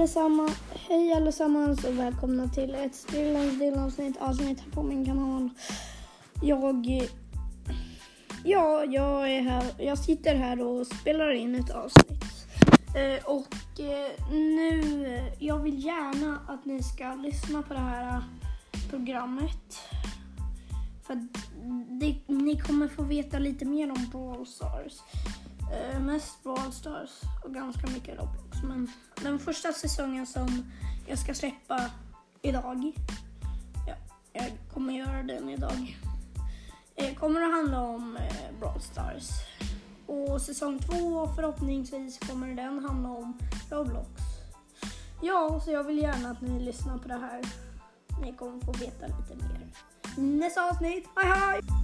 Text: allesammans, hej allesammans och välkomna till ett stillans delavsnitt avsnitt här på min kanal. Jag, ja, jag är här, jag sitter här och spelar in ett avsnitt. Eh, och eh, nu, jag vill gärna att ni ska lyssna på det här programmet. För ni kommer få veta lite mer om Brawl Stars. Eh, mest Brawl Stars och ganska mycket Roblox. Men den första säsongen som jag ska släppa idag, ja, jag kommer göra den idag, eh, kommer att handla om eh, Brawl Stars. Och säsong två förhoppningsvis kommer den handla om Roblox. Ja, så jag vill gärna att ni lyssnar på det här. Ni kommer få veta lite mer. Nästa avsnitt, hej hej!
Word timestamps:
allesammans, 0.00 0.52
hej 0.88 1.12
allesammans 1.12 1.84
och 1.84 1.98
välkomna 1.98 2.48
till 2.48 2.74
ett 2.74 2.94
stillans 2.94 3.58
delavsnitt 3.58 4.16
avsnitt 4.20 4.60
här 4.60 4.70
på 4.70 4.82
min 4.82 5.04
kanal. 5.04 5.48
Jag, 6.42 6.86
ja, 8.44 8.84
jag 8.84 9.30
är 9.32 9.42
här, 9.42 9.64
jag 9.78 9.98
sitter 9.98 10.34
här 10.34 10.60
och 10.60 10.86
spelar 10.86 11.32
in 11.32 11.54
ett 11.54 11.70
avsnitt. 11.70 12.24
Eh, 12.94 13.24
och 13.24 13.80
eh, 13.80 14.30
nu, 14.30 15.32
jag 15.38 15.58
vill 15.58 15.84
gärna 15.84 16.40
att 16.48 16.64
ni 16.64 16.82
ska 16.82 17.14
lyssna 17.14 17.62
på 17.62 17.74
det 17.74 17.80
här 17.80 18.22
programmet. 18.90 19.78
För 21.02 21.28
ni 22.50 22.60
kommer 22.60 22.88
få 22.88 23.02
veta 23.02 23.38
lite 23.38 23.64
mer 23.64 23.90
om 23.90 24.06
Brawl 24.12 24.46
Stars. 24.46 24.92
Eh, 25.72 26.00
mest 26.00 26.42
Brawl 26.42 26.72
Stars 26.72 27.10
och 27.44 27.54
ganska 27.54 27.86
mycket 27.86 28.18
Roblox. 28.18 28.62
Men 28.64 28.90
den 29.22 29.38
första 29.38 29.72
säsongen 29.72 30.26
som 30.26 30.72
jag 31.08 31.18
ska 31.18 31.34
släppa 31.34 31.90
idag, 32.42 32.92
ja, 33.86 33.94
jag 34.32 34.52
kommer 34.74 34.94
göra 34.94 35.22
den 35.22 35.48
idag, 35.48 35.96
eh, 36.96 37.14
kommer 37.14 37.40
att 37.40 37.52
handla 37.52 37.80
om 37.80 38.16
eh, 38.16 38.58
Brawl 38.60 38.80
Stars. 38.80 39.28
Och 40.06 40.40
säsong 40.40 40.78
två 40.78 41.26
förhoppningsvis 41.36 42.18
kommer 42.18 42.54
den 42.54 42.84
handla 42.84 43.08
om 43.08 43.38
Roblox. 43.70 44.10
Ja, 45.22 45.60
så 45.64 45.70
jag 45.70 45.84
vill 45.84 45.98
gärna 45.98 46.30
att 46.30 46.40
ni 46.40 46.60
lyssnar 46.60 46.98
på 46.98 47.08
det 47.08 47.18
här. 47.18 47.42
Ni 48.22 48.32
kommer 48.32 48.60
få 48.60 48.72
veta 48.72 49.06
lite 49.06 49.36
mer. 49.36 49.68
Nästa 50.16 50.68
avsnitt, 50.68 51.08
hej 51.16 51.26
hej! 51.26 51.79